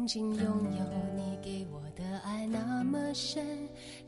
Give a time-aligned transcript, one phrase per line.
[0.00, 3.46] 曾经拥有你给我的爱那么深，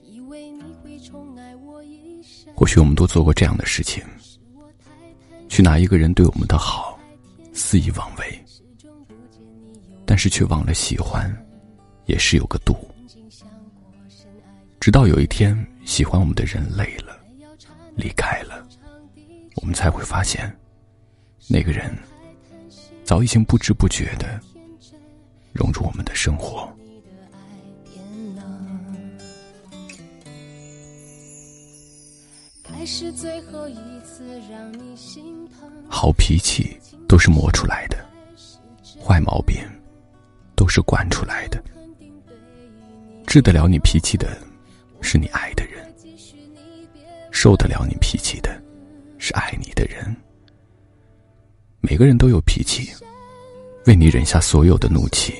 [0.01, 2.19] 以为你会宠爱我一。
[2.57, 4.03] 或许我们都做过这样的事情，
[5.51, 6.99] 去拿一个人对我们的好
[7.53, 8.45] 肆意妄为，
[10.07, 11.31] 但是却忘了喜欢
[12.07, 12.75] 也是有个度。
[14.81, 17.21] 直到有一天，喜欢我们的人累了，
[17.95, 18.67] 离开了，
[19.57, 20.51] 我们才会发现，
[21.51, 21.95] 那个人
[23.05, 24.41] 早已经不知不觉的
[25.53, 26.69] 融入我们的生活。
[35.89, 36.77] 好脾气
[37.09, 38.05] 都是磨出来的，
[39.01, 39.57] 坏毛病
[40.57, 41.63] 都是惯出来的。
[43.27, 44.37] 治得了你脾气的。
[45.05, 45.93] 是你爱的人，
[47.33, 48.63] 受得了你脾气的，
[49.19, 50.15] 是爱你的人。
[51.81, 52.93] 每个人都有脾气，
[53.87, 55.35] 为你忍下所有的怒气，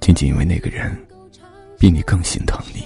[0.00, 0.96] 仅仅因为那个人
[1.78, 2.84] 比你更心疼你。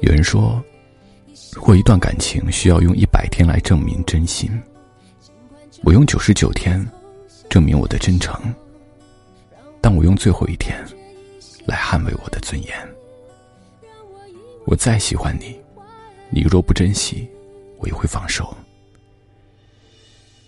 [0.00, 0.62] 有人说，
[1.54, 4.50] 如果一段感情需要用一百天来证明真心。
[5.82, 6.84] 我用九十九天
[7.48, 8.38] 证明我的真诚，
[9.80, 10.76] 但我用最后一天
[11.64, 12.74] 来捍卫我的尊严。
[14.66, 15.58] 我再喜欢你，
[16.28, 17.28] 你若不珍惜，
[17.78, 18.56] 我也会放手。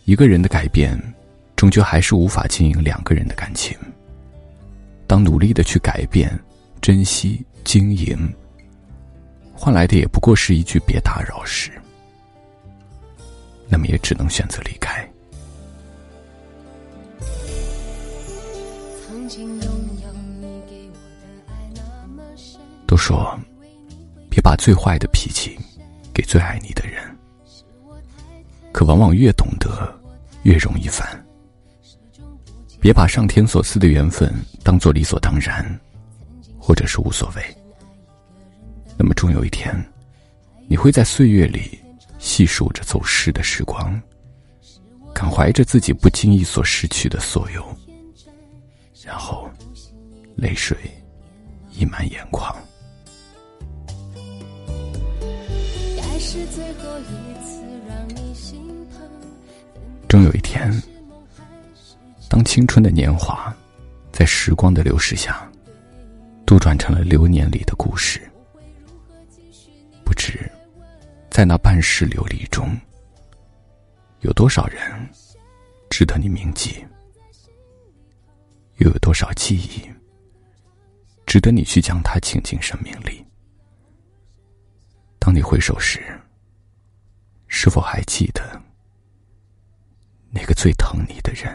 [0.05, 0.97] 一个人的改变，
[1.57, 3.77] 终究还是无法经营两个人的感情。
[5.07, 6.39] 当努力的去改变、
[6.81, 8.33] 珍惜、经营，
[9.55, 11.71] 换来的也不过是一句“别打扰”时，
[13.69, 15.09] 那么也只能选择离开。
[22.87, 23.39] 都说，
[24.33, 25.59] 别把最坏的脾气
[26.11, 27.03] 给最爱你的人。
[28.73, 29.95] 可往往越懂得，
[30.45, 31.07] 越容易烦。
[32.81, 34.33] 别把上天所赐的缘分
[34.63, 35.63] 当做理所当然，
[36.59, 37.43] 或者是无所谓。
[38.97, 39.71] 那么终有一天，
[40.67, 41.79] 你会在岁月里
[42.19, 44.01] 细数着走失的时光，
[45.13, 47.63] 感怀着自己不经意所失去的所有，
[49.05, 49.47] 然后
[50.37, 50.75] 泪水
[51.71, 52.57] 溢满眼眶。
[56.33, 59.03] 是最后一次让你心疼
[60.09, 60.73] 终有一天，
[62.27, 63.55] 当青春的年华
[64.11, 65.47] 在时光的流逝下，
[66.47, 68.19] 杜转成了流年里的故事，
[70.07, 70.51] 不知
[71.31, 72.75] 在那半世流离中，
[74.21, 74.81] 有多少人
[75.91, 76.83] 值得你铭记，
[78.79, 79.83] 又有多少记忆
[81.27, 83.23] 值得你去将它请进生命里。
[85.19, 86.03] 当你回首时，
[87.55, 88.43] 是否还记得
[90.31, 91.55] 那个最疼你的人？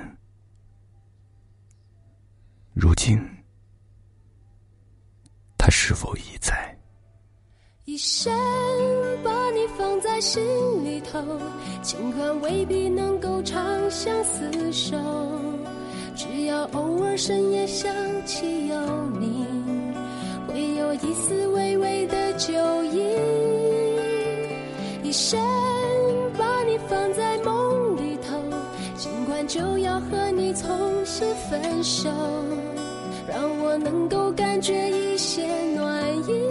[2.74, 3.20] 如今，
[5.58, 6.78] 他是否已在？
[7.86, 8.32] 一生
[9.24, 10.40] 把你放在心
[10.86, 11.20] 里头，
[11.82, 13.60] 尽管未必能够长
[13.90, 14.96] 相厮守，
[16.16, 17.92] 只要偶尔深夜想
[18.24, 19.48] 起有你，
[20.48, 22.54] 会有一丝微微的酒
[22.84, 23.18] 意。
[25.04, 25.42] 一生
[29.46, 32.10] 就要和你从新分手，
[33.28, 36.42] 让我能够感觉一些暖意，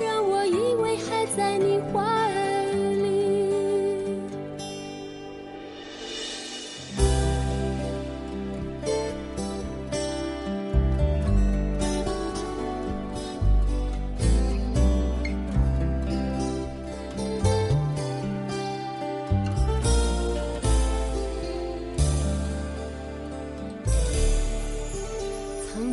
[0.00, 2.37] 让我以为还在你怀。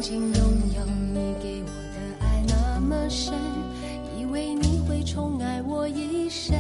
[0.06, 0.86] 曾经拥有
[1.16, 3.34] 你给我的爱那么深，
[4.16, 6.56] 以为你会宠爱我一生。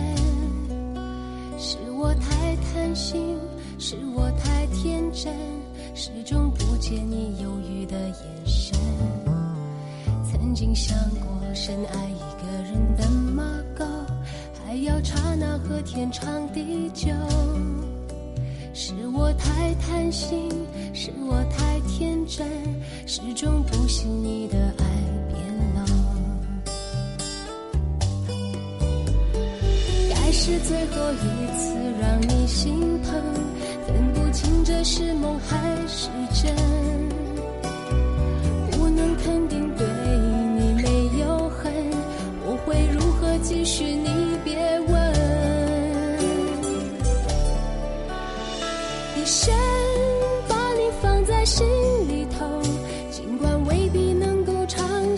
[1.55, 3.37] 是我太贪心，
[3.77, 5.31] 是我太天真，
[5.93, 8.75] 始终不见你犹豫的眼神。
[10.23, 13.43] 曾经想过深爱一个人的马
[13.77, 13.85] 狗，
[14.65, 17.11] 还要刹那和天长地久。
[18.77, 20.49] 是我太贪心，
[20.93, 22.45] 是我太天真，
[23.07, 24.85] 始终不信你的爱
[25.29, 25.41] 变
[25.75, 25.85] 老。
[30.09, 33.13] 该是最后一次让你心疼，
[33.87, 35.57] 分不清这是梦还
[35.87, 36.53] 是真。
[38.71, 39.87] 不能肯定对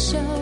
[0.00, 0.39] 分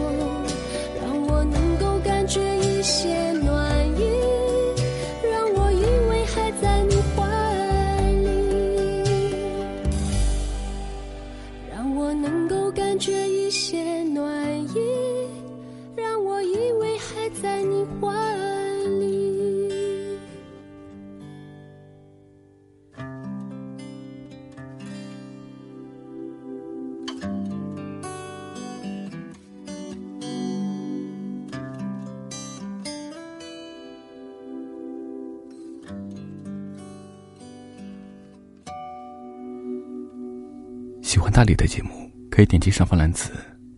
[41.08, 43.32] 喜欢大理的节目可以点击上方蓝字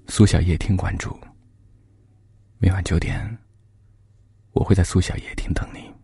[0.08, 1.16] 苏小叶听关注。
[2.58, 3.38] 每晚九点，
[4.50, 5.94] 我会在苏小叶听等你。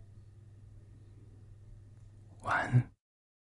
[2.43, 2.96] 晚安。